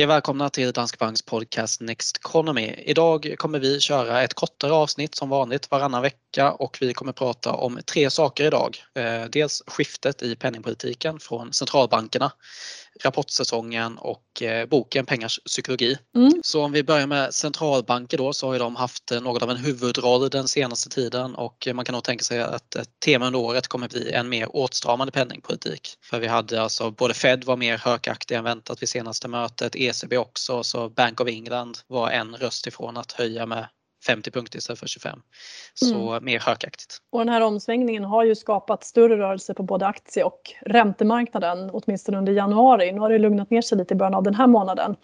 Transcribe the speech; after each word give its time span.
Hej 0.00 0.04
och 0.04 0.10
välkomna 0.10 0.50
till 0.50 0.72
Danske 0.72 0.96
Banks 0.98 1.22
podcast 1.22 1.80
Next 1.80 2.16
Economy. 2.16 2.74
Idag 2.78 3.34
kommer 3.38 3.58
vi 3.58 3.80
köra 3.80 4.22
ett 4.22 4.34
kortare 4.34 4.72
avsnitt 4.72 5.14
som 5.14 5.28
vanligt 5.28 5.70
varannan 5.70 6.02
vecka 6.02 6.52
och 6.52 6.78
vi 6.80 6.94
kommer 6.94 7.12
prata 7.12 7.52
om 7.52 7.80
tre 7.86 8.10
saker 8.10 8.44
idag. 8.44 8.76
Eh, 8.94 9.24
dels 9.32 9.62
skiftet 9.66 10.22
i 10.22 10.36
penningpolitiken 10.36 11.20
från 11.20 11.52
centralbankerna, 11.52 12.32
rapportsäsongen 13.04 13.98
och 13.98 14.42
eh, 14.42 14.66
boken 14.66 15.06
Pengars 15.06 15.40
psykologi. 15.46 15.98
Mm. 16.16 16.32
Så 16.42 16.64
om 16.64 16.72
vi 16.72 16.82
börjar 16.82 17.06
med 17.06 17.34
centralbanker 17.34 18.18
då 18.18 18.32
så 18.32 18.52
har 18.52 18.58
de 18.58 18.76
haft 18.76 19.12
något 19.22 19.42
av 19.42 19.50
en 19.50 19.56
huvudroll 19.56 20.30
den 20.30 20.48
senaste 20.48 20.88
tiden 20.88 21.34
och 21.34 21.68
man 21.74 21.84
kan 21.84 21.92
nog 21.92 22.04
tänka 22.04 22.24
sig 22.24 22.40
att 22.40 22.74
ett 22.74 23.00
tema 23.04 23.26
under 23.26 23.38
året 23.38 23.68
kommer 23.68 23.88
bli 23.88 24.12
en 24.12 24.28
mer 24.28 24.56
åtstramande 24.56 25.12
penningpolitik. 25.12 25.94
För 26.02 26.20
vi 26.20 26.26
hade 26.26 26.62
alltså 26.62 26.90
både 26.90 27.14
Fed 27.14 27.44
var 27.44 27.56
mer 27.56 27.78
hökaktig 27.78 28.34
än 28.34 28.44
väntat 28.44 28.82
vid 28.82 28.88
senaste 28.88 29.28
mötet, 29.28 29.76
ECB 29.76 30.16
också, 30.16 30.62
så 30.62 30.88
Bank 30.88 31.20
of 31.20 31.28
England 31.28 31.78
var 31.86 32.10
en 32.10 32.36
röst 32.36 32.66
ifrån 32.66 32.96
att 32.96 33.12
höja 33.12 33.46
med 33.46 33.68
50 34.06 34.30
punkter 34.30 34.58
istället 34.58 34.78
för 34.78 34.86
25. 34.86 35.18
Så 35.74 36.10
mm. 36.10 36.24
mer 36.24 36.40
hökaktigt. 36.40 36.98
Och 37.10 37.18
den 37.18 37.28
här 37.28 37.40
omsvängningen 37.40 38.04
har 38.04 38.24
ju 38.24 38.34
skapat 38.34 38.84
större 38.84 39.18
rörelse 39.18 39.54
på 39.54 39.62
både 39.62 39.86
aktie 39.86 40.24
och 40.24 40.40
räntemarknaden 40.60 41.70
åtminstone 41.72 42.18
under 42.18 42.32
januari. 42.32 42.92
Nu 42.92 43.00
har 43.00 43.10
det 43.10 43.18
lugnat 43.18 43.50
ner 43.50 43.62
sig 43.62 43.78
lite 43.78 43.94
i 43.94 43.96
början 43.96 44.14
av 44.14 44.22
den 44.22 44.34
här 44.34 44.46
månaden. 44.46 44.96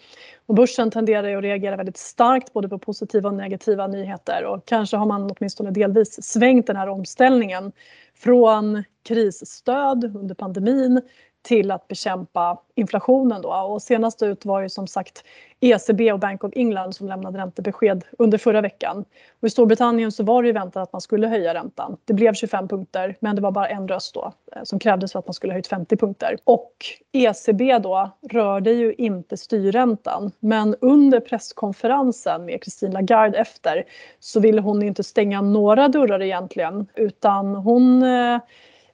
Och 0.45 0.55
börsen 0.55 0.91
tenderar 0.91 1.27
ju 1.27 1.37
att 1.37 1.43
reagera 1.43 1.75
väldigt 1.75 1.97
starkt 1.97 2.53
både 2.53 2.69
på 2.69 2.79
positiva 2.79 3.29
och 3.29 3.35
negativa 3.35 3.87
nyheter 3.87 4.45
och 4.45 4.65
kanske 4.65 4.97
har 4.97 5.05
man 5.05 5.31
åtminstone 5.31 5.71
delvis 5.71 6.23
svängt 6.23 6.67
den 6.67 6.75
här 6.75 6.89
omställningen 6.89 7.71
från 8.15 8.83
krisstöd 9.07 10.15
under 10.15 10.35
pandemin 10.35 11.01
till 11.47 11.71
att 11.71 11.87
bekämpa 11.87 12.57
inflationen. 12.75 13.41
Då. 13.41 13.49
Och 13.49 13.81
senast 13.81 14.23
ut 14.23 14.45
var 14.45 14.61
ju 14.61 14.69
som 14.69 14.87
sagt 14.87 15.23
ECB 15.59 16.11
och 16.11 16.19
Bank 16.19 16.43
of 16.43 16.51
England 16.55 16.95
som 16.95 17.07
lämnade 17.07 17.39
räntebesked 17.39 18.03
under 18.17 18.37
förra 18.37 18.61
veckan. 18.61 19.05
Och 19.39 19.47
I 19.47 19.49
Storbritannien 19.49 20.11
så 20.11 20.23
var 20.23 20.43
det 20.43 20.47
ju 20.47 20.53
väntat 20.53 20.83
att 20.83 20.93
man 20.93 21.01
skulle 21.01 21.27
höja 21.27 21.53
räntan. 21.53 21.97
Det 22.05 22.13
blev 22.13 22.33
25 22.33 22.67
punkter 22.67 23.15
men 23.19 23.35
det 23.35 23.41
var 23.41 23.51
bara 23.51 23.67
en 23.67 23.87
röst 23.87 24.13
då 24.13 24.31
eh, 24.55 24.63
som 24.63 24.79
krävdes 24.79 25.11
för 25.11 25.19
att 25.19 25.27
man 25.27 25.33
skulle 25.33 25.53
höjt 25.53 25.67
50 25.67 25.97
punkter. 25.97 26.37
Och 26.43 26.73
ECB 27.11 27.79
då 27.79 28.11
rörde 28.29 28.71
ju 28.71 28.93
inte 28.93 29.37
styrräntan 29.37 30.31
men 30.39 30.75
under 30.81 31.19
presskonferensen 31.19 32.45
med 32.45 32.59
Christine 32.63 32.93
Lagarde 32.93 33.37
efter 33.37 33.83
så 34.19 34.39
ville 34.39 34.61
hon 34.61 34.83
inte 34.83 35.03
stänga 35.03 35.41
några 35.41 35.87
dörrar 35.87 36.21
egentligen 36.21 36.87
utan 36.95 37.55
hon 37.55 38.03
Eh, 38.03 38.39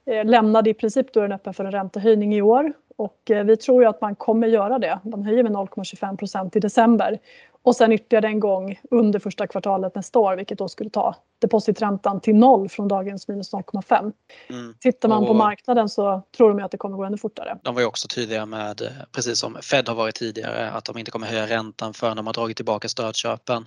lämnade 0.06 0.70
i 0.70 0.74
princip 0.74 1.12
dörren 1.12 1.32
öppen 1.32 1.54
för 1.54 1.64
en 1.64 1.72
räntehöjning 1.72 2.34
i 2.34 2.42
år 2.42 2.72
och 2.96 3.30
eh, 3.30 3.44
vi 3.44 3.56
tror 3.56 3.82
ju 3.82 3.88
att 3.88 4.00
man 4.00 4.16
kommer 4.16 4.46
göra 4.46 4.78
det. 4.78 5.00
Man 5.04 5.22
höjer 5.22 5.42
med 5.42 5.52
0,25 5.52 6.16
procent 6.16 6.56
i 6.56 6.60
december 6.60 7.18
och 7.62 7.76
sen 7.76 7.92
ytterligare 7.92 8.26
en 8.26 8.40
gång 8.40 8.80
under 8.90 9.18
första 9.18 9.46
kvartalet 9.46 9.94
nästa 9.94 10.18
år 10.18 10.36
vilket 10.36 10.58
då 10.58 10.68
skulle 10.68 10.90
ta 10.90 11.16
depositräntan 11.40 12.20
till 12.20 12.34
noll 12.34 12.68
från 12.68 12.88
dagens 12.88 13.28
minus 13.28 13.52
0,5. 13.52 14.12
Mm. 14.48 14.74
Tittar 14.80 15.08
man 15.08 15.22
och, 15.22 15.26
på 15.26 15.34
marknaden 15.34 15.88
så 15.88 16.22
tror 16.36 16.54
de 16.54 16.64
att 16.64 16.70
det 16.70 16.76
kommer 16.76 16.96
gå 16.96 17.04
ännu 17.04 17.18
fortare. 17.18 17.58
De 17.62 17.74
var 17.74 17.80
ju 17.80 17.86
också 17.86 18.08
tydliga 18.08 18.46
med, 18.46 18.82
eh, 18.82 18.88
precis 19.12 19.38
som 19.38 19.56
Fed 19.62 19.88
har 19.88 19.94
varit 19.94 20.14
tidigare, 20.14 20.70
att 20.70 20.84
de 20.84 20.98
inte 20.98 21.10
kommer 21.10 21.26
höja 21.26 21.46
räntan 21.46 21.94
förrän 21.94 22.16
de 22.16 22.26
har 22.26 22.34
dragit 22.34 22.56
tillbaka 22.56 22.88
stödköpen. 22.88 23.64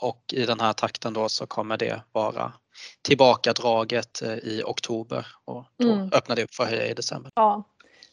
Och 0.00 0.22
i 0.32 0.46
den 0.46 0.60
här 0.60 0.72
takten 0.72 1.12
då 1.12 1.28
så 1.28 1.46
kommer 1.46 1.76
det 1.76 2.02
vara 2.12 2.52
tillbakadraget 3.02 4.22
eh, 4.22 4.32
i 4.32 4.62
oktober 4.66 5.26
och 5.44 5.64
då 5.78 5.92
mm. 5.92 6.10
öppnar 6.12 6.36
det 6.36 6.44
upp 6.44 6.54
för 6.54 6.64
att 6.64 6.70
höja 6.70 6.86
i 6.86 6.94
december. 6.94 7.32
Ja. 7.34 7.64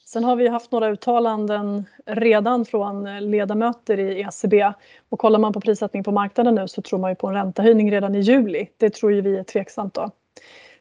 Sen 0.06 0.24
har 0.24 0.36
vi 0.36 0.48
haft 0.48 0.72
några 0.72 0.90
uttalanden 0.90 1.86
redan 2.06 2.66
från 2.66 3.30
ledamöter 3.32 4.00
i 4.00 4.22
ECB 4.22 4.74
och 5.10 5.20
kollar 5.20 5.40
man 5.40 5.54
på 5.54 5.62
prissättning 5.62 6.04
på 6.04 6.12
marknaden 6.12 6.56
nu 6.56 6.68
så 6.68 6.82
tror 6.82 7.00
man 7.00 7.12
ju 7.12 7.16
på 7.16 7.28
en 7.28 7.34
räntehöjning 7.34 7.92
redan 7.92 8.16
i 8.16 8.20
juli. 8.20 8.68
Det 8.78 8.90
tror 8.90 9.12
ju 9.12 9.22
vi 9.22 9.38
är 9.38 9.44
tveksamt 9.44 9.94
då. 9.94 10.12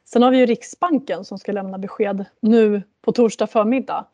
Sen 0.04 0.22
har 0.22 0.30
vi 0.30 0.38
ju 0.38 0.46
Riksbanken 0.46 1.24
som 1.24 1.38
ska 1.38 1.52
lämna 1.52 1.78
besked 1.78 2.24
nu 2.40 2.82
på 3.02 3.12
torsdag 3.12 3.46
förmiddag. 3.46 4.06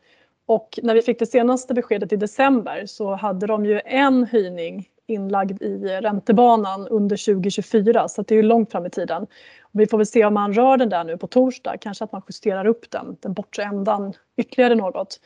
Och 0.45 0.79
när 0.83 0.95
vi 0.95 1.01
fick 1.01 1.19
det 1.19 1.25
senaste 1.25 1.73
beskedet 1.73 2.13
i 2.13 2.15
december 2.15 2.85
så 2.85 3.15
hade 3.15 3.47
de 3.47 3.65
ju 3.65 3.81
en 3.85 4.25
höjning 4.25 4.87
inlagd 5.07 5.61
i 5.61 5.77
räntebanan 6.01 6.87
under 6.87 7.25
2024 7.25 8.07
så 8.07 8.21
det 8.21 8.33
är 8.33 8.35
ju 8.35 8.43
långt 8.43 8.71
fram 8.71 8.85
i 8.85 8.89
tiden. 8.89 9.27
Vi 9.71 9.87
får 9.87 9.97
väl 9.97 10.07
se 10.07 10.25
om 10.25 10.33
man 10.33 10.53
rör 10.53 10.77
den 10.77 10.89
där 10.89 11.03
nu 11.03 11.17
på 11.17 11.27
torsdag, 11.27 11.77
kanske 11.77 12.03
att 12.03 12.11
man 12.11 12.21
justerar 12.29 12.65
upp 12.65 12.91
den, 12.91 13.17
den 13.19 13.33
bortre 13.33 13.63
ändan 13.63 14.13
ytterligare 14.37 14.75
något. 14.75 15.19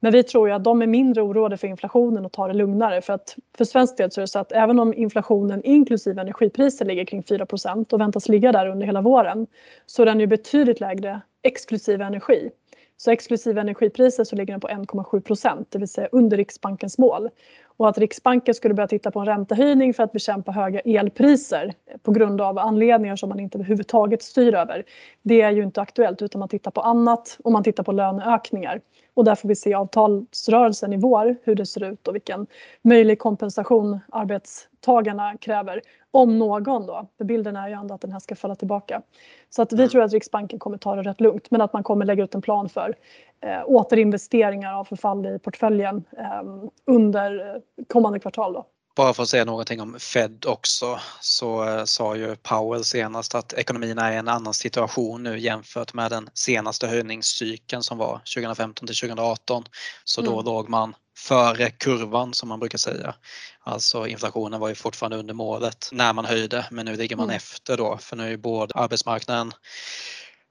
Men 0.00 0.12
vi 0.12 0.22
tror 0.22 0.48
ju 0.48 0.54
att 0.54 0.64
de 0.64 0.82
är 0.82 0.86
mindre 0.86 1.22
oroade 1.22 1.56
för 1.56 1.68
inflationen 1.68 2.24
och 2.24 2.32
tar 2.32 2.48
det 2.48 2.54
lugnare 2.54 3.02
för 3.02 3.12
att 3.12 3.36
för 3.58 3.64
svensk 3.64 3.96
del 3.96 4.10
så 4.10 4.20
är 4.20 4.22
det 4.22 4.28
så 4.28 4.38
att 4.38 4.52
även 4.52 4.78
om 4.78 4.94
inflationen 4.94 5.64
inklusive 5.64 6.20
energipriser 6.20 6.84
ligger 6.84 7.04
kring 7.04 7.22
4% 7.22 7.92
och 7.92 8.00
väntas 8.00 8.28
ligga 8.28 8.52
där 8.52 8.66
under 8.66 8.86
hela 8.86 9.00
våren 9.00 9.46
så 9.86 10.02
är 10.02 10.06
den 10.06 10.20
ju 10.20 10.26
betydligt 10.26 10.80
lägre 10.80 11.20
exklusive 11.42 12.04
energi. 12.04 12.50
Så 12.96 13.10
exklusive 13.10 13.60
energipriser 13.60 14.24
så 14.24 14.36
ligger 14.36 14.52
den 14.52 14.60
på 14.60 14.68
1,7 14.68 15.20
procent, 15.20 15.70
det 15.70 15.78
vill 15.78 15.88
säga 15.88 16.08
under 16.12 16.36
Riksbankens 16.36 16.98
mål. 16.98 17.28
Och 17.76 17.88
att 17.88 17.98
Riksbanken 17.98 18.54
skulle 18.54 18.74
börja 18.74 18.86
titta 18.88 19.10
på 19.10 19.20
en 19.20 19.26
räntehöjning 19.26 19.94
för 19.94 20.02
att 20.02 20.12
bekämpa 20.12 20.52
höga 20.52 20.80
elpriser 20.80 21.74
på 22.02 22.10
grund 22.10 22.40
av 22.40 22.58
anledningar 22.58 23.16
som 23.16 23.28
man 23.28 23.40
inte 23.40 23.58
överhuvudtaget 23.58 24.22
styr 24.22 24.54
över. 24.54 24.84
Det 25.22 25.40
är 25.40 25.50
ju 25.50 25.62
inte 25.62 25.80
aktuellt 25.80 26.22
utan 26.22 26.38
man 26.38 26.48
tittar 26.48 26.70
på 26.70 26.80
annat 26.80 27.38
och 27.44 27.52
man 27.52 27.64
tittar 27.64 27.84
på 27.84 27.92
löneökningar. 27.92 28.80
Och 29.16 29.24
där 29.24 29.34
får 29.34 29.48
vi 29.48 29.56
se 29.56 29.74
avtalsrörelsen 29.74 30.92
i 30.92 30.96
vår, 30.96 31.36
hur 31.42 31.54
det 31.54 31.66
ser 31.66 31.84
ut 31.84 32.08
och 32.08 32.14
vilken 32.14 32.46
möjlig 32.82 33.18
kompensation 33.18 34.00
arbetstagarna 34.12 35.36
kräver. 35.36 35.80
Om 36.10 36.38
någon 36.38 36.86
då, 36.86 37.06
för 37.18 37.24
bilden 37.24 37.56
är 37.56 37.68
ju 37.68 37.74
ändå 37.74 37.94
att 37.94 38.00
den 38.00 38.12
här 38.12 38.20
ska 38.20 38.36
falla 38.36 38.54
tillbaka. 38.54 39.02
Så 39.50 39.62
att 39.62 39.72
vi 39.72 39.76
mm. 39.76 39.88
tror 39.88 40.02
att 40.02 40.12
Riksbanken 40.12 40.58
kommer 40.58 40.78
ta 40.78 40.96
det 40.96 41.02
rätt 41.02 41.20
lugnt 41.20 41.50
men 41.50 41.60
att 41.60 41.72
man 41.72 41.82
kommer 41.82 42.04
lägga 42.04 42.24
ut 42.24 42.34
en 42.34 42.42
plan 42.42 42.68
för 42.68 42.94
eh, 43.40 43.62
återinvesteringar 43.66 44.74
av 44.74 44.84
förfall 44.84 45.26
i 45.26 45.38
portföljen 45.38 46.04
eh, 46.18 46.42
under 46.84 47.60
kommande 47.88 48.18
kvartal. 48.18 48.52
Då. 48.52 48.66
Bara 48.96 49.14
för 49.14 49.22
att 49.22 49.28
säga 49.28 49.44
någonting 49.44 49.80
om 49.80 49.98
Fed 50.00 50.44
också 50.46 51.00
så 51.20 51.68
eh, 51.68 51.84
sa 51.84 52.16
ju 52.16 52.36
Powell 52.36 52.84
senast 52.84 53.34
att 53.34 53.52
ekonomin 53.52 53.98
är 53.98 54.12
i 54.12 54.16
en 54.16 54.28
annan 54.28 54.54
situation 54.54 55.22
nu 55.22 55.38
jämfört 55.38 55.94
med 55.94 56.10
den 56.10 56.28
senaste 56.34 56.86
höjningscykeln 56.86 57.82
som 57.82 57.98
var 57.98 58.20
2015 58.34 58.86
till 58.86 58.96
2018. 58.96 59.64
Så 60.04 60.20
då 60.20 60.32
mm. 60.32 60.44
låg 60.44 60.68
man 60.68 60.94
före 61.18 61.70
kurvan 61.70 62.34
som 62.34 62.48
man 62.48 62.60
brukar 62.60 62.78
säga. 62.78 63.14
Alltså 63.60 64.06
inflationen 64.06 64.60
var 64.60 64.68
ju 64.68 64.74
fortfarande 64.74 65.16
under 65.16 65.34
målet 65.34 65.88
när 65.92 66.12
man 66.12 66.24
höjde 66.24 66.66
men 66.70 66.86
nu 66.86 66.96
ligger 66.96 67.16
man 67.16 67.26
mm. 67.26 67.36
efter 67.36 67.76
då 67.76 67.98
för 67.98 68.16
nu 68.16 68.32
är 68.32 68.36
både 68.36 68.74
arbetsmarknaden 68.74 69.52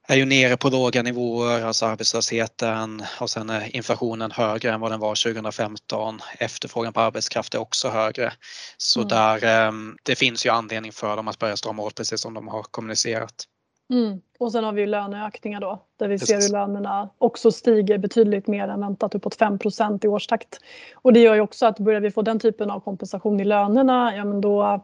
är 0.07 0.15
ju 0.15 0.25
nere 0.25 0.57
på 0.57 0.69
låga 0.69 1.03
nivåer, 1.03 1.61
alltså 1.61 1.85
arbetslösheten 1.85 3.03
och 3.21 3.29
sen 3.29 3.49
är 3.49 3.75
inflationen 3.75 4.31
högre 4.31 4.71
än 4.71 4.79
vad 4.79 4.91
den 4.91 4.99
var 4.99 5.33
2015. 5.33 6.19
Efterfrågan 6.39 6.93
på 6.93 7.01
arbetskraft 7.01 7.53
är 7.55 7.59
också 7.59 7.89
högre. 7.89 8.33
Så 8.77 8.99
mm. 8.99 9.07
där, 9.07 9.43
ehm, 9.43 9.97
det 10.03 10.15
finns 10.15 10.45
ju 10.45 10.49
anledning 10.49 10.91
för 10.91 11.15
dem 11.15 11.27
att 11.27 11.39
börja 11.39 11.57
strama 11.57 11.83
åt 11.83 11.95
precis 11.95 12.21
som 12.21 12.33
de 12.33 12.47
har 12.47 12.63
kommunicerat. 12.63 13.45
Mm. 13.89 14.21
Och 14.39 14.51
sen 14.51 14.63
har 14.63 14.73
vi 14.73 14.81
ju 14.81 14.87
löneökningar 14.87 15.61
då 15.61 15.85
där 15.99 16.07
vi 16.07 16.19
Precis. 16.19 16.27
ser 16.27 16.41
hur 16.41 16.49
lönerna 16.49 17.09
också 17.17 17.51
stiger 17.51 17.97
betydligt 17.97 18.47
mer 18.47 18.67
än 18.67 18.79
väntat, 18.79 19.15
uppåt 19.15 19.37
5% 19.37 20.05
i 20.05 20.07
årstakt. 20.07 20.59
Och 20.93 21.13
det 21.13 21.19
gör 21.19 21.35
ju 21.35 21.41
också 21.41 21.65
att 21.65 21.79
börjar 21.79 22.01
vi 22.01 22.11
få 22.11 22.21
den 22.21 22.39
typen 22.39 22.71
av 22.71 22.79
kompensation 22.79 23.39
i 23.39 23.45
lönerna, 23.45 24.15
ja 24.15 24.25
men 24.25 24.41
då 24.41 24.83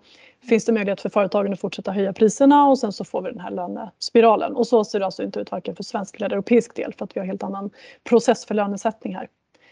finns 0.49 0.65
det 0.65 0.71
möjlighet 0.71 1.01
för 1.01 1.09
företagen 1.09 1.53
att 1.53 1.59
fortsätta 1.59 1.91
höja 1.91 2.13
priserna 2.13 2.67
och 2.67 2.79
sen 2.79 2.91
så 2.91 3.05
får 3.05 3.21
vi 3.21 3.29
den 3.29 3.39
här 3.39 3.51
lönespiralen. 3.51 4.55
Och 4.55 4.67
så 4.67 4.83
ser 4.83 4.99
det 4.99 5.05
alltså 5.05 5.23
inte 5.23 5.39
ut 5.39 5.51
varken 5.51 5.75
för 5.75 5.83
svensk 5.83 6.15
eller 6.15 6.29
europeisk 6.29 6.75
del 6.75 6.93
för 6.93 7.05
att 7.05 7.15
vi 7.15 7.19
har 7.19 7.27
helt 7.27 7.43
annan 7.43 7.69
process 8.03 8.45
för 8.45 8.55
lönesättning 8.55 9.15
här. 9.15 9.27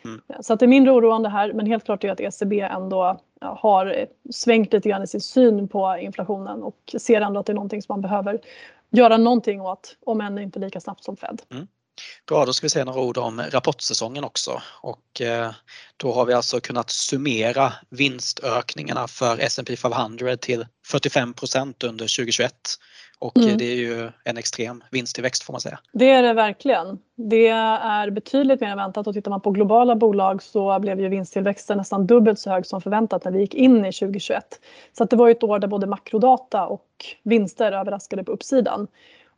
Mm. 0.06 0.22
Så 0.42 0.54
att 0.54 0.60
det 0.60 0.66
är 0.66 0.68
mindre 0.68 0.94
oroande 0.94 1.30
här 1.30 1.54
men 1.54 1.66
helt 1.66 1.86
klart 1.86 2.04
är 2.04 2.12
att 2.12 2.20
ECB 2.20 2.60
ändå 2.60 3.20
har 3.42 4.06
svängt 4.32 4.74
lite 4.74 4.90
grann 4.90 5.04
i 5.04 5.08
sin 5.08 5.22
syn 5.22 5.68
på 5.68 5.98
inflationen 6.02 6.64
och 6.64 6.96
ser 6.98 7.22
ändå 7.22 7.40
att 7.40 7.46
det 7.46 7.52
är 7.52 7.56
någonting 7.56 7.82
som 7.82 7.94
man 7.94 8.02
behöver 8.02 8.40
göra 8.90 9.18
någonting 9.18 9.62
åt, 9.62 9.98
om 10.06 10.22
än 10.22 10.40
inte 10.40 10.60
lika 10.60 10.80
snabbt 10.80 11.04
som 11.04 11.18
Fed. 11.18 11.42
Mm. 11.52 11.68
Bra, 12.30 12.46
då 12.46 12.54
ska 12.54 12.66
vi 12.66 12.70
säga 12.70 12.86
några 12.86 13.02
ord 13.02 13.18
om 13.18 13.42
rapportsäsongen 13.50 14.24
också 14.24 14.62
och 14.82 15.22
eh, 15.22 15.52
då 15.98 16.12
har 16.12 16.26
vi 16.26 16.34
alltså 16.34 16.60
kunnat 16.60 16.90
summera 16.90 17.74
vinstökningarna 17.90 19.08
för 19.08 19.38
S&P 19.40 19.76
500 19.76 20.38
till 20.38 20.66
45% 20.92 21.86
under 21.86 22.18
2021 22.18 22.54
och 23.20 23.38
mm. 23.38 23.58
det 23.58 23.66
är 23.66 23.76
ju 23.76 24.12
en 24.24 24.38
extrem 24.38 24.84
vinsttillväxt 24.92 25.44
får 25.44 25.54
man 25.54 25.62
säga. 25.62 25.80
Det 25.94 26.10
är 26.10 26.24
det 26.24 26.34
verkligen. 26.34 27.00
Det 27.16 27.48
är 27.48 28.10
betydligt 28.10 28.62
mer 28.62 28.68
än 28.70 28.78
väntat 28.78 29.08
och 29.08 29.14
tittar 29.14 29.32
man 29.32 29.42
på 29.42 29.52
globala 29.52 29.96
bolag 29.96 30.44
så 30.44 30.80
blev 30.80 31.00
ju 31.00 31.10
vinsttillväxten 31.10 31.78
nästan 31.78 32.08
dubbelt 32.08 32.40
så 32.40 32.50
hög 32.50 32.66
som 32.66 32.82
förväntat 32.82 33.26
när 33.26 33.32
vi 33.32 33.40
gick 33.40 33.54
in 33.54 33.86
i 33.86 33.92
2021. 33.92 34.44
Så 34.98 35.06
det 35.06 35.16
var 35.16 35.30
ett 35.30 35.44
år 35.44 35.60
där 35.60 35.68
både 35.68 35.88
makrodata 35.88 36.66
och 36.66 36.86
vinster 37.24 37.72
överraskade 37.72 38.24
på 38.24 38.32
uppsidan. 38.32 38.88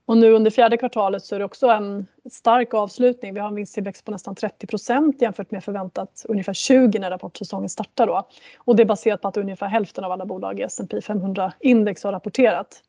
Och 0.06 0.18
nu 0.18 0.32
under 0.32 0.52
fjärde 0.52 0.78
kvartalet 0.78 1.24
så 1.24 1.36
är 1.36 1.40
det 1.40 1.46
också 1.46 1.68
en 1.68 2.08
stark 2.32 2.74
avslutning. 2.74 3.34
Vi 3.34 3.40
har 3.40 3.48
en 3.48 3.56
vinsttillväxt 3.56 4.06
på 4.06 4.12
nästan 4.12 4.36
30 4.36 4.68
procent 4.68 5.22
jämfört 5.22 5.52
med 5.52 5.64
förväntat 5.64 6.26
ungefär 6.30 6.54
20 6.54 7.00
när 7.00 7.10
rapportsäsongen 7.10 7.70
startar 7.70 8.08
då. 8.08 8.28
Och 8.58 8.76
det 8.76 8.84
är 8.84 8.86
baserat 8.86 9.22
på 9.22 9.28
att 9.28 9.38
ungefär 9.38 9.68
hälften 9.68 10.04
av 10.04 10.12
alla 10.12 10.26
bolag 10.26 10.60
i 10.60 10.64
S&P 10.64 11.02
500 11.02 11.54
index 11.60 12.04
har 12.04 12.12
rapporterat. 12.12 12.84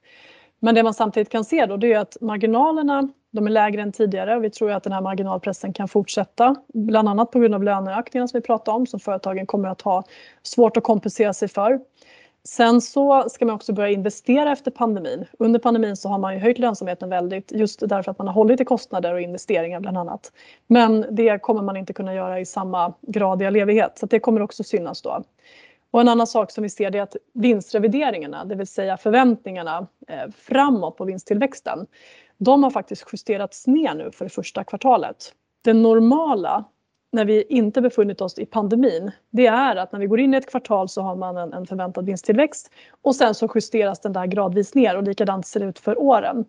Men 0.59 0.75
det 0.75 0.83
man 0.83 0.95
samtidigt 0.95 1.29
kan 1.29 1.45
se 1.45 1.67
då 1.67 1.77
det 1.77 1.93
är 1.93 1.99
att 1.99 2.17
marginalerna 2.21 3.09
de 3.33 3.47
är 3.47 3.51
lägre 3.51 3.83
än 3.83 3.93
tidigare 3.93 4.37
och 4.37 4.45
vi 4.45 4.51
tror 4.51 4.71
att 4.71 4.83
den 4.83 4.93
här 4.93 5.01
marginalpressen 5.01 5.73
kan 5.73 5.89
fortsätta. 5.89 6.57
Bland 6.75 7.09
annat 7.09 7.31
på 7.31 7.39
grund 7.39 7.55
av 7.55 7.63
löneökningarna 7.63 8.29
som 8.29 8.41
vi 8.41 8.47
pratade 8.47 8.77
om 8.77 8.87
som 8.87 9.01
företagen 9.01 9.47
kommer 9.47 9.69
att 9.69 9.83
ha 9.83 10.05
svårt 10.43 10.77
att 10.77 10.85
kompensera 10.85 11.33
sig 11.33 11.49
för. 11.49 11.81
Sen 12.45 12.81
så 12.81 13.29
ska 13.29 13.45
man 13.47 13.55
också 13.55 13.73
börja 13.73 13.91
investera 13.91 14.53
efter 14.53 14.71
pandemin. 14.71 15.25
Under 15.39 15.61
pandemin 15.61 15.97
så 15.97 16.09
har 16.09 16.19
man 16.19 16.35
ju 16.35 16.41
höjt 16.41 16.59
lönsamheten 16.59 17.09
väldigt 17.09 17.53
just 17.53 17.81
därför 17.81 18.11
att 18.11 18.19
man 18.19 18.27
har 18.27 18.35
hållit 18.35 18.61
i 18.61 18.65
kostnader 18.65 19.15
och 19.15 19.21
investeringar 19.21 19.81
bland 19.81 19.99
annat. 19.99 20.33
Men 20.67 21.07
det 21.11 21.43
kommer 21.43 21.63
man 21.63 21.77
inte 21.77 21.93
kunna 21.93 22.15
göra 22.15 22.41
i 22.41 22.47
samma 22.47 22.95
grad 23.01 23.43
i 23.43 23.47
all 23.47 23.57
evighet, 23.57 23.99
så 23.99 24.07
det 24.07 24.21
kommer 24.21 24.43
också 24.43 24.65
synas 24.65 25.03
då. 25.03 25.23
Och 25.91 26.01
en 26.01 26.09
annan 26.09 26.27
sak 26.27 26.51
som 26.51 26.63
vi 26.63 26.71
ser 26.71 26.97
är 26.97 27.03
att 27.03 27.17
vinstrevideringarna, 27.33 28.45
det 28.45 28.55
vill 28.55 28.67
säga 28.67 28.97
förväntningarna 28.97 29.87
eh, 30.09 30.31
framåt 30.37 30.97
på 30.97 31.05
vinsttillväxten, 31.05 31.87
de 32.39 32.63
har 32.63 32.71
faktiskt 32.71 33.05
justerats 33.13 33.67
ner 33.67 33.95
nu 33.95 34.11
för 34.11 34.25
det 34.25 34.31
första 34.31 34.65
kvartalet. 34.65 35.33
Det 35.65 35.73
normala 35.73 36.65
när 37.13 37.25
vi 37.25 37.43
inte 37.43 37.81
befunnit 37.81 38.21
oss 38.21 38.39
i 38.39 38.47
pandemin, 38.47 39.11
det 39.31 39.47
är 39.47 39.77
att 39.77 39.93
när 39.93 40.01
vi 40.01 40.07
går 40.07 40.21
in 40.21 40.35
i 40.35 40.37
ett 40.37 40.51
kvartal 40.51 40.89
så 40.89 41.03
har 41.03 41.17
man 41.17 41.53
en 41.53 41.67
förväntad 41.67 42.07
vinsttillväxt 42.07 42.71
och 43.03 43.17
sen 43.17 43.35
så 43.35 43.49
justeras 43.55 44.01
den 44.01 44.13
där 44.13 44.27
gradvis 44.27 44.75
ner 44.75 44.97
och 44.97 45.03
likadant 45.03 45.47
ser 45.47 45.61
det 45.61 45.67
ut 45.67 45.79
för 45.79 46.01
åren. 46.01 46.45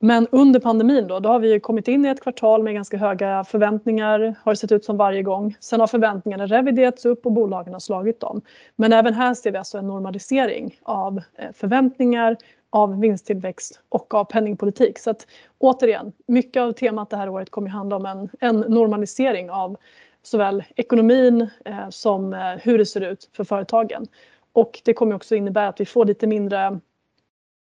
Men 0.00 0.26
under 0.30 0.60
pandemin 0.60 1.06
då 1.06 1.14
har 1.14 1.38
vi 1.38 1.60
kommit 1.60 1.88
in 1.88 2.06
i 2.06 2.08
ett 2.08 2.20
kvartal 2.20 2.62
med 2.62 2.74
ganska 2.74 2.96
höga 2.96 3.44
förväntningar, 3.44 4.34
har 4.42 4.52
det 4.52 4.56
sett 4.56 4.72
ut 4.72 4.84
som 4.84 4.96
varje 4.96 5.22
gång. 5.22 5.56
Sen 5.60 5.80
har 5.80 5.86
förväntningarna 5.86 6.46
reviderats 6.46 7.04
upp 7.04 7.26
och 7.26 7.32
bolagen 7.32 7.72
har 7.72 7.80
slagit 7.80 8.20
dem. 8.20 8.40
Men 8.76 8.92
även 8.92 9.14
här 9.14 9.34
ser 9.34 9.52
vi 9.52 9.58
alltså 9.58 9.78
en 9.78 9.86
normalisering 9.86 10.78
av 10.82 11.20
eh, 11.38 11.52
förväntningar, 11.54 12.36
av 12.70 13.00
vinsttillväxt 13.00 13.80
och 13.88 14.14
av 14.14 14.24
penningpolitik. 14.24 14.98
Så 14.98 15.10
att 15.10 15.26
återigen, 15.58 16.12
mycket 16.26 16.60
av 16.60 16.72
temat 16.72 17.10
det 17.10 17.16
här 17.16 17.28
året 17.28 17.50
kommer 17.50 17.68
handla 17.68 17.96
om 17.96 18.28
en 18.40 18.56
normalisering 18.56 19.50
av 19.50 19.76
såväl 20.22 20.64
ekonomin 20.76 21.48
eh, 21.64 21.88
som 21.90 22.34
eh, 22.34 22.40
hur 22.40 22.78
det 22.78 22.86
ser 22.86 23.00
ut 23.00 23.30
för 23.32 23.44
företagen. 23.44 24.06
Och 24.52 24.80
det 24.84 24.94
kommer 24.94 25.14
också 25.14 25.34
innebära 25.34 25.68
att 25.68 25.80
vi 25.80 25.84
får 25.84 26.04
lite 26.04 26.26
mindre 26.26 26.80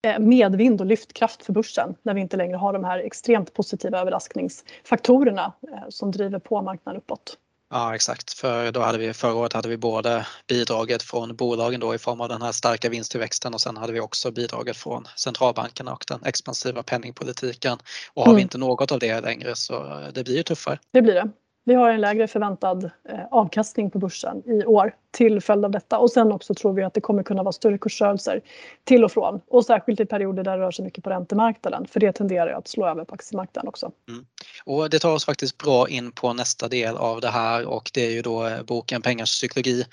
eh, 0.08 0.20
medvind 0.20 0.82
och 0.82 0.88
lyftkraft 0.88 1.46
för 1.46 1.54
börsen 1.54 1.96
när 2.04 2.14
vi 2.14 2.22
inte 2.22 2.38
längre 2.38 2.58
har 2.58 2.74
de 2.74 2.84
här 2.84 3.00
extremt 3.00 3.54
positiva 3.54 4.00
överraskningsfaktorerna 4.00 5.54
som 5.90 6.12
driver 6.12 6.40
på 6.40 6.62
marknaden 6.62 7.02
uppåt. 7.02 7.38
Ja 7.70 7.96
exakt, 7.96 8.34
för 8.34 8.72
då 8.72 8.80
hade 8.80 8.98
vi 8.98 9.14
förra 9.14 9.34
året 9.34 9.54
hade 9.54 9.70
vi 9.70 9.78
både 9.78 10.28
bidraget 10.48 11.04
från 11.04 11.36
bolagen 11.36 11.80
då 11.80 11.96
i 11.96 11.98
form 11.98 12.22
av 12.22 12.30
den 12.30 12.42
här 12.42 12.52
starka 12.52 12.90
vinsttillväxten 12.90 13.54
och 13.54 13.62
sen 13.62 13.78
hade 13.78 13.94
vi 13.94 14.00
också 14.00 14.32
bidraget 14.32 14.78
från 14.78 15.06
centralbankerna 15.18 15.94
och 15.94 16.06
den 16.08 16.24
expansiva 16.26 16.84
penningpolitiken. 16.84 17.78
Och 18.14 18.26
har 18.26 18.36
vi 18.36 18.42
inte 18.42 18.58
något 18.58 18.92
av 18.92 19.00
det 19.00 19.22
längre 19.22 19.56
så 19.56 20.00
det 20.14 20.24
blir 20.24 20.38
ju 20.38 20.44
tuffare. 20.44 20.80
Det 20.92 21.02
blir 21.02 21.14
det. 21.14 21.30
Vi 21.66 21.74
har 21.74 21.90
en 21.90 22.02
lägre 22.02 22.28
förväntad 22.28 22.92
avkastning 23.32 23.92
på 23.92 24.00
börsen 24.00 24.44
i 24.46 24.66
år 24.66 24.94
till 25.16 25.42
följd 25.42 25.66
av 25.66 25.72
detta. 25.72 25.98
Och 25.98 26.12
sen 26.12 26.32
också 26.32 26.54
tror 26.54 26.74
vi 26.74 26.84
att 26.84 26.94
det 26.94 27.02
kommer 27.02 27.24
kunna 27.24 27.44
vara 27.44 27.52
större 27.52 27.78
kursrörelser 27.78 28.42
till 28.84 29.04
och 29.04 29.12
från. 29.12 29.42
Och 29.48 29.66
särskilt 29.66 30.00
i 30.00 30.06
perioder 30.06 30.44
där 30.44 30.58
det 30.58 30.64
rör 30.64 30.72
sig 30.72 30.86
mycket 30.86 31.04
på 31.04 31.10
räntemarknaden. 31.10 31.88
För 31.88 32.00
det 32.00 32.12
tenderar 32.12 32.52
att 32.52 32.68
slå 32.68 32.88
över 32.88 33.06
på 33.06 33.16
aktiemarknaden 33.16 33.68
också. 33.68 33.92
Mm. 34.10 34.26
Och 34.66 34.90
det 34.90 35.00
tar 35.00 35.14
oss 35.14 35.26
faktiskt 35.26 35.58
bra 35.58 35.90
in 35.90 36.12
på 36.12 36.34
nästa 36.34 36.68
del 36.68 36.98
av 36.98 37.22
det 37.22 37.30
här. 37.30 37.66
Och 37.66 37.92
det 37.94 38.06
är 38.06 38.12
ju 38.12 38.22
då 38.22 38.48
eh, 38.48 38.62
boken 38.64 39.02
Pengars 39.02 39.32
psykologi. 39.32 39.86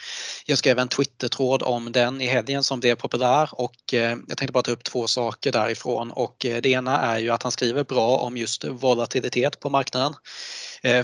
Jag 0.47 0.59
skrev 0.59 0.79
en 0.79 0.89
Twitter-tråd 0.89 1.63
om 1.63 1.93
den 1.93 2.21
i 2.21 2.27
helgen 2.27 2.65
som 2.65 2.81
blev 2.81 2.95
populär. 2.95 3.49
Och 3.53 3.95
eh, 3.95 4.17
jag 4.29 4.39
tänkte 4.39 4.53
bara 4.53 4.63
ta 4.63 4.71
upp 4.71 4.85
två 4.85 5.07
saker 5.07 5.53
därifrån. 5.53 6.11
Och 6.11 6.47
eh, 6.47 6.61
det 6.63 6.69
ena 6.69 7.01
är 7.01 7.19
ju 7.19 7.31
att 7.31 7.43
han 7.43 7.53
skriver 7.53 7.85
bra 7.85 8.17
om 8.17 8.37
just 8.37 8.65
volatilitet 8.65 9.61
på 9.61 9.71
marknaden. 9.71 10.15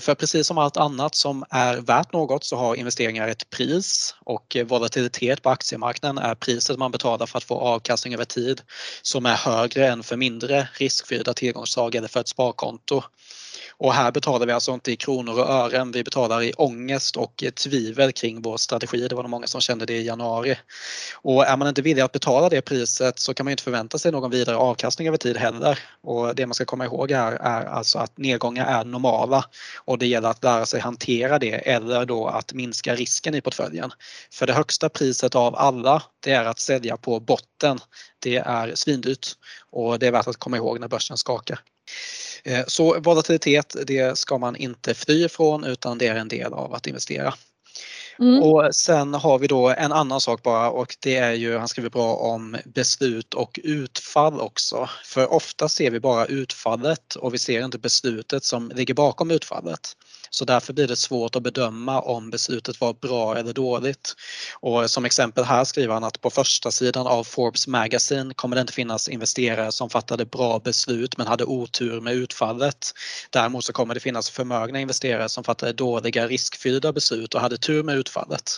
För 0.00 0.14
precis 0.14 0.46
som 0.46 0.58
allt 0.58 0.76
annat 0.76 1.14
som 1.14 1.44
är 1.50 1.76
värt 1.76 2.12
något 2.12 2.44
så 2.44 2.56
har 2.56 2.74
investeringar 2.74 3.28
ett 3.28 3.50
pris 3.50 4.07
och 4.20 4.56
eh, 4.56 4.66
volatilitet 4.66 5.42
på 5.42 5.50
aktiemarknaden 5.50 6.18
är 6.18 6.34
priset 6.34 6.78
man 6.78 6.90
betalar 6.90 7.26
för 7.26 7.38
att 7.38 7.44
få 7.44 7.54
avkastning 7.60 8.14
över 8.14 8.24
tid 8.24 8.62
som 9.02 9.26
är 9.26 9.34
högre 9.34 9.88
än 9.88 10.02
för 10.02 10.16
mindre 10.16 10.68
riskfyllda 10.72 11.34
tillgångsslag 11.34 11.94
eller 11.94 12.08
för 12.08 12.20
ett 12.20 12.28
sparkonto. 12.28 13.02
Och 13.80 13.92
här 13.92 14.12
betalar 14.12 14.46
vi 14.46 14.52
alltså 14.52 14.72
inte 14.72 14.92
i 14.92 14.96
kronor 14.96 15.38
och 15.38 15.50
ören, 15.50 15.92
vi 15.92 16.04
betalar 16.04 16.42
i 16.42 16.52
ångest 16.52 17.16
och 17.16 17.44
tvivel 17.54 18.12
kring 18.12 18.42
vår 18.42 18.56
strategi. 18.56 19.08
Det 19.08 19.14
var 19.14 19.22
nog 19.22 19.30
många 19.30 19.46
som 19.46 19.60
kände 19.60 19.86
det 19.86 19.96
i 19.96 20.06
januari. 20.06 20.58
Och 21.14 21.46
är 21.46 21.56
man 21.56 21.68
inte 21.68 21.82
villig 21.82 22.02
att 22.02 22.12
betala 22.12 22.48
det 22.48 22.60
priset 22.60 23.18
så 23.18 23.34
kan 23.34 23.44
man 23.44 23.50
inte 23.50 23.62
förvänta 23.62 23.98
sig 23.98 24.12
någon 24.12 24.30
vidare 24.30 24.56
avkastning 24.56 25.08
över 25.08 25.18
tid 25.18 25.36
heller. 25.36 25.78
Och 26.02 26.34
det 26.34 26.46
man 26.46 26.54
ska 26.54 26.64
komma 26.64 26.84
ihåg 26.84 27.10
här 27.10 27.32
är 27.32 27.64
alltså 27.64 27.98
att 27.98 28.18
nedgångar 28.18 28.80
är 28.80 28.84
normala 28.84 29.44
och 29.84 29.98
det 29.98 30.06
gäller 30.06 30.28
att 30.28 30.44
lära 30.44 30.66
sig 30.66 30.80
hantera 30.80 31.38
det 31.38 31.52
eller 31.52 32.04
då 32.04 32.26
att 32.26 32.52
minska 32.52 32.94
risken 32.94 33.34
i 33.34 33.40
portföljen. 33.40 33.90
För 34.32 34.46
det 34.46 34.52
högsta 34.52 34.88
priset 34.88 35.34
av 35.34 35.56
alla, 35.56 36.02
det 36.20 36.32
är 36.32 36.44
att 36.44 36.58
sälja 36.58 36.96
på 36.96 37.20
botten. 37.20 37.78
Det 38.18 38.36
är 38.36 38.74
svindyrt 38.74 39.28
och 39.70 39.98
det 39.98 40.06
är 40.06 40.12
värt 40.12 40.28
att 40.28 40.36
komma 40.36 40.56
ihåg 40.56 40.80
när 40.80 40.88
börsen 40.88 41.16
skakar. 41.16 41.60
Så 42.66 43.00
volatilitet, 43.00 43.76
det 43.86 44.18
ska 44.18 44.38
man 44.38 44.56
inte 44.56 44.94
fly 44.94 45.24
ifrån 45.24 45.64
utan 45.64 45.98
det 45.98 46.06
är 46.06 46.14
en 46.14 46.28
del 46.28 46.52
av 46.52 46.74
att 46.74 46.86
investera. 46.86 47.34
Och 48.42 48.74
sen 48.74 49.14
har 49.14 49.38
vi 49.38 49.46
då 49.46 49.68
en 49.68 49.92
annan 49.92 50.20
sak 50.20 50.42
bara 50.42 50.70
och 50.70 50.96
det 51.00 51.16
är 51.16 51.32
ju, 51.32 51.56
han 51.56 51.68
skriver 51.68 51.90
bra 51.90 52.14
om 52.14 52.56
beslut 52.64 53.34
och 53.34 53.60
utfall 53.64 54.40
också. 54.40 54.88
För 55.04 55.32
ofta 55.32 55.68
ser 55.68 55.90
vi 55.90 56.00
bara 56.00 56.26
utfallet 56.26 57.14
och 57.14 57.34
vi 57.34 57.38
ser 57.38 57.64
inte 57.64 57.78
beslutet 57.78 58.44
som 58.44 58.72
ligger 58.74 58.94
bakom 58.94 59.30
utfallet. 59.30 59.80
Så 60.30 60.44
därför 60.44 60.72
blir 60.72 60.86
det 60.86 60.96
svårt 60.96 61.36
att 61.36 61.42
bedöma 61.42 62.00
om 62.00 62.30
beslutet 62.30 62.80
var 62.80 62.92
bra 62.92 63.36
eller 63.36 63.52
dåligt. 63.52 64.14
Och 64.60 64.90
som 64.90 65.04
exempel 65.04 65.44
här 65.44 65.64
skriver 65.64 65.94
han 65.94 66.04
att 66.04 66.20
på 66.20 66.30
första 66.30 66.70
sidan 66.70 67.06
av 67.06 67.24
Forbes 67.24 67.66
Magazine 67.66 68.34
kommer 68.34 68.56
det 68.56 68.60
inte 68.60 68.72
finnas 68.72 69.08
investerare 69.08 69.72
som 69.72 69.90
fattade 69.90 70.24
bra 70.24 70.58
beslut 70.58 71.16
men 71.16 71.26
hade 71.26 71.44
otur 71.44 72.00
med 72.00 72.14
utfallet. 72.14 72.92
Däremot 73.30 73.64
så 73.64 73.72
kommer 73.72 73.94
det 73.94 74.00
finnas 74.00 74.30
förmögna 74.30 74.80
investerare 74.80 75.28
som 75.28 75.44
fattade 75.44 75.72
dåliga 75.72 76.26
riskfyllda 76.26 76.92
beslut 76.92 77.34
och 77.34 77.40
hade 77.40 77.58
tur 77.58 77.82
med 77.82 77.96
utfallet. 77.96 78.52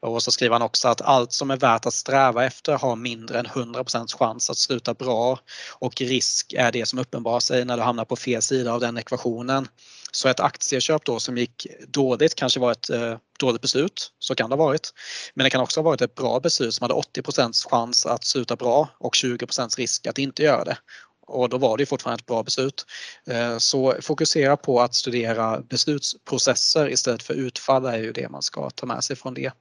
Och 0.00 0.22
så 0.22 0.32
skriver 0.32 0.52
han 0.52 0.62
också 0.62 0.88
att 0.88 1.00
allt 1.00 1.32
som 1.32 1.50
är 1.50 1.56
värt 1.56 1.86
att 1.86 1.94
sträva 1.94 2.44
efter 2.44 2.78
har 2.78 2.96
mindre 2.96 3.38
än 3.38 3.46
100% 3.46 4.18
chans 4.18 4.50
att 4.50 4.58
sluta 4.58 4.94
bra 4.94 5.38
och 5.78 6.00
risk 6.00 6.52
är 6.56 6.72
det 6.72 6.86
som 6.86 6.98
uppenbarar 6.98 7.40
sig 7.40 7.64
när 7.64 7.76
du 7.76 7.82
hamnar 7.82 8.04
på 8.04 8.16
fel 8.16 8.42
sida 8.42 8.72
av 8.72 8.80
den 8.80 8.98
ekvationen. 8.98 9.68
Så 10.12 10.28
ett 10.28 10.40
aktieköp 10.40 11.04
då 11.04 11.20
som 11.20 11.38
gick 11.38 11.66
dåligt 11.88 12.34
kanske 12.34 12.60
var 12.60 12.72
ett 12.72 12.90
eh, 12.90 13.16
dåligt 13.38 13.62
beslut, 13.62 14.12
så 14.18 14.34
kan 14.34 14.50
det 14.50 14.56
ha 14.56 14.64
varit. 14.64 14.94
Men 15.34 15.44
det 15.44 15.50
kan 15.50 15.60
också 15.60 15.80
ha 15.80 15.84
varit 15.84 16.00
ett 16.00 16.14
bra 16.14 16.40
beslut 16.40 16.74
som 16.74 16.84
hade 16.84 16.94
80% 16.94 17.68
chans 17.70 18.06
att 18.06 18.24
sluta 18.24 18.56
bra 18.56 18.88
och 18.98 19.14
20% 19.14 19.76
risk 19.76 20.06
att 20.06 20.18
inte 20.18 20.42
göra 20.42 20.64
det. 20.64 20.78
Och 21.26 21.48
då 21.48 21.58
var 21.58 21.76
det 21.76 21.86
fortfarande 21.86 22.20
ett 22.20 22.26
bra 22.26 22.42
beslut. 22.42 22.86
Eh, 23.26 23.58
så 23.58 23.94
fokusera 24.00 24.56
på 24.56 24.80
att 24.80 24.94
studera 24.94 25.60
beslutsprocesser 25.60 26.90
istället 26.90 27.22
för 27.22 27.34
utfall 27.34 27.84
är 27.84 27.98
ju 27.98 28.12
det 28.12 28.28
man 28.28 28.42
ska 28.42 28.70
ta 28.70 28.86
med 28.86 29.04
sig 29.04 29.16
från 29.16 29.34
det. 29.34 29.52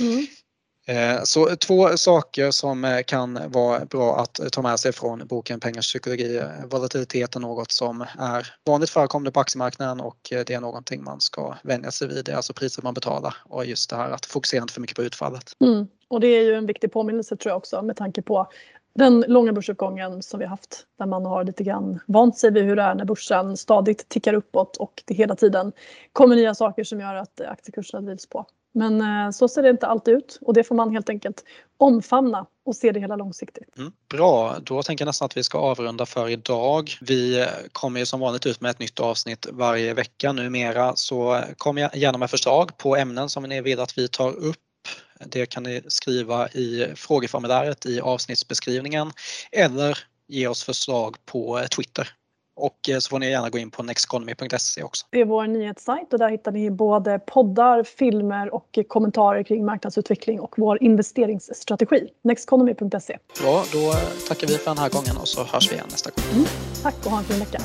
Mm. 0.00 0.26
Eh, 0.88 1.22
så 1.24 1.56
två 1.56 1.88
saker 1.96 2.50
som 2.50 2.84
eh, 2.84 3.02
kan 3.06 3.38
vara 3.50 3.84
bra 3.84 4.16
att 4.16 4.40
eh, 4.40 4.48
ta 4.48 4.62
med 4.62 4.80
sig 4.80 4.92
från 4.92 5.26
boken 5.26 5.60
Pengars 5.60 5.86
psykologi. 5.86 6.42
Volatilitet 6.70 7.36
är 7.36 7.40
något 7.40 7.72
som 7.72 8.04
är 8.18 8.54
vanligt 8.66 8.90
förekommande 8.90 9.30
på 9.30 9.40
aktiemarknaden 9.40 10.00
och 10.00 10.18
det 10.30 10.50
är 10.50 10.60
någonting 10.60 11.04
man 11.04 11.20
ska 11.20 11.54
vänja 11.62 11.90
sig 11.90 12.08
vid. 12.08 12.24
Det 12.24 12.32
är 12.32 12.36
alltså 12.36 12.52
priset 12.52 12.84
man 12.84 12.94
betalar 12.94 13.34
och 13.44 13.66
just 13.66 13.90
det 13.90 13.96
här 13.96 14.10
att 14.10 14.26
fokusera 14.26 14.62
inte 14.62 14.74
för 14.74 14.80
mycket 14.80 14.96
på 14.96 15.02
utfallet. 15.02 15.52
Mm. 15.60 15.86
Och 16.08 16.20
det 16.20 16.26
är 16.26 16.42
ju 16.42 16.54
en 16.54 16.66
viktig 16.66 16.92
påminnelse 16.92 17.36
tror 17.36 17.50
jag 17.50 17.56
också 17.56 17.82
med 17.82 17.96
tanke 17.96 18.22
på 18.22 18.48
den 18.94 19.24
långa 19.28 19.52
börsuppgången 19.52 20.22
som 20.22 20.40
vi 20.40 20.46
haft 20.46 20.86
där 20.98 21.06
man 21.06 21.26
har 21.26 21.44
lite 21.44 21.64
grann 21.64 22.00
vant 22.06 22.38
sig 22.38 22.50
vid 22.50 22.64
hur 22.64 22.76
det 22.76 22.82
är 22.82 22.94
när 22.94 23.04
börsen 23.04 23.56
stadigt 23.56 24.08
tickar 24.08 24.34
uppåt 24.34 24.76
och 24.76 25.02
det 25.06 25.14
hela 25.14 25.36
tiden 25.36 25.72
kommer 26.12 26.36
nya 26.36 26.54
saker 26.54 26.84
som 26.84 27.00
gör 27.00 27.14
att 27.14 27.40
aktiekurserna 27.40 28.00
drivs 28.00 28.28
på. 28.28 28.46
Men 28.78 29.00
eh, 29.00 29.30
så 29.30 29.48
ser 29.48 29.62
det 29.62 29.70
inte 29.70 29.86
alltid 29.86 30.14
ut 30.14 30.38
och 30.40 30.54
det 30.54 30.64
får 30.64 30.74
man 30.74 30.90
helt 30.90 31.10
enkelt 31.10 31.44
omfamna 31.76 32.46
och 32.66 32.76
se 32.76 32.92
det 32.92 33.00
hela 33.00 33.16
långsiktigt. 33.16 33.78
Mm, 33.78 33.92
bra, 34.10 34.56
då 34.62 34.82
tänker 34.82 35.02
jag 35.04 35.06
nästan 35.06 35.26
att 35.26 35.36
vi 35.36 35.44
ska 35.44 35.58
avrunda 35.58 36.06
för 36.06 36.28
idag. 36.28 36.90
Vi 37.00 37.40
eh, 37.40 37.46
kommer 37.72 38.00
ju 38.00 38.06
som 38.06 38.20
vanligt 38.20 38.46
ut 38.46 38.60
med 38.60 38.70
ett 38.70 38.78
nytt 38.78 39.00
avsnitt 39.00 39.46
varje 39.52 39.94
vecka 39.94 40.32
numera 40.32 40.96
så 40.96 41.34
eh, 41.34 41.42
kom 41.56 41.78
gärna 41.78 42.18
med 42.18 42.30
förslag 42.30 42.76
på 42.76 42.96
ämnen 42.96 43.28
som 43.28 43.42
ni 43.42 43.60
vill 43.60 43.80
att 43.80 43.98
vi 43.98 44.08
tar 44.08 44.30
upp. 44.36 44.56
Det 45.26 45.46
kan 45.46 45.62
ni 45.62 45.82
skriva 45.88 46.48
i 46.48 46.86
frågeformuläret 46.96 47.86
i 47.86 48.00
avsnittsbeskrivningen 48.00 49.12
eller 49.52 49.98
ge 50.28 50.48
oss 50.48 50.62
förslag 50.62 51.16
på 51.26 51.60
Twitter. 51.76 52.08
Och 52.58 52.90
så 53.00 53.08
får 53.08 53.18
ni 53.18 53.30
gärna 53.30 53.50
gå 53.50 53.58
in 53.58 53.70
på 53.70 53.82
nexteconomy.se 53.82 54.82
också. 54.82 55.06
Det 55.10 55.20
är 55.20 55.24
vår 55.24 55.46
nyhetssajt 55.46 56.12
och 56.12 56.18
där 56.18 56.28
hittar 56.28 56.52
ni 56.52 56.70
både 56.70 57.18
poddar, 57.18 57.82
filmer 57.82 58.54
och 58.54 58.78
kommentarer 58.88 59.42
kring 59.42 59.64
marknadsutveckling 59.64 60.40
och 60.40 60.54
vår 60.56 60.82
investeringsstrategi. 60.82 62.08
Nexteconomy.se. 62.24 63.18
Bra, 63.42 63.64
då 63.72 63.92
tackar 64.28 64.46
vi 64.46 64.54
för 64.58 64.70
den 64.70 64.78
här 64.78 64.90
gången 64.90 65.16
och 65.20 65.28
så 65.28 65.44
hörs 65.44 65.70
vi 65.70 65.74
igen 65.74 65.86
nästa 65.90 66.10
gång. 66.10 66.24
Mm. 66.32 66.46
Tack 66.82 66.94
och 67.04 67.10
ha 67.10 67.18
en 67.18 67.24
fin 67.24 67.38
vecka. 67.38 67.58